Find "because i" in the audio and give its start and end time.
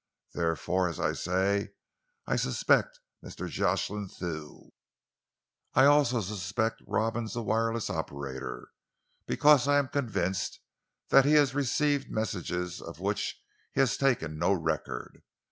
9.27-9.77